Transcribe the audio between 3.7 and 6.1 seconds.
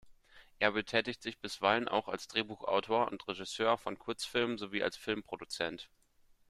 von Kurzfilmen sowie als Filmproduzent.